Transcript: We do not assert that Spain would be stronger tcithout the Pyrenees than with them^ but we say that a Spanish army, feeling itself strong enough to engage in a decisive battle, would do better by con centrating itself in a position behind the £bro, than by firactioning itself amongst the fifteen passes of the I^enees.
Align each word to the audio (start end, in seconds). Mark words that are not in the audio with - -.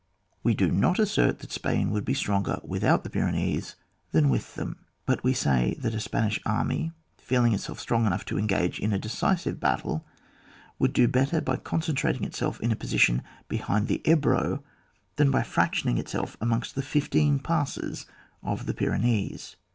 We 0.41 0.55
do 0.55 0.71
not 0.71 0.97
assert 0.97 1.37
that 1.41 1.51
Spain 1.51 1.91
would 1.91 2.05
be 2.05 2.15
stronger 2.15 2.59
tcithout 2.67 3.03
the 3.03 3.09
Pyrenees 3.11 3.75
than 4.11 4.29
with 4.29 4.55
them^ 4.55 4.77
but 5.05 5.23
we 5.23 5.31
say 5.35 5.75
that 5.79 5.93
a 5.93 5.99
Spanish 5.99 6.39
army, 6.43 6.91
feeling 7.19 7.53
itself 7.53 7.79
strong 7.79 8.07
enough 8.07 8.25
to 8.25 8.39
engage 8.39 8.79
in 8.79 8.93
a 8.93 8.97
decisive 8.97 9.59
battle, 9.59 10.03
would 10.79 10.93
do 10.93 11.07
better 11.07 11.39
by 11.39 11.57
con 11.57 11.81
centrating 11.81 12.25
itself 12.25 12.59
in 12.61 12.71
a 12.71 12.75
position 12.75 13.21
behind 13.47 13.87
the 13.87 14.01
£bro, 14.03 14.63
than 15.17 15.29
by 15.29 15.43
firactioning 15.43 15.99
itself 15.99 16.35
amongst 16.41 16.73
the 16.73 16.81
fifteen 16.81 17.37
passes 17.37 18.07
of 18.41 18.65
the 18.65 18.73
I^enees. 18.73 19.55